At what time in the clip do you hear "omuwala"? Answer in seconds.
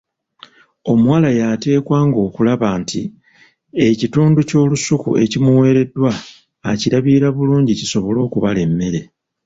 0.91-1.29